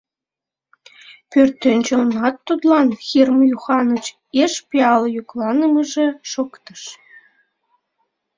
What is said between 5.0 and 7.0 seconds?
йӱкланымыже шоктыш.